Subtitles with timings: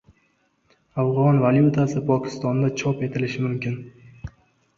[1.03, 3.79] Afg‘on valyutasi Pokistonda chop etilishi mumkin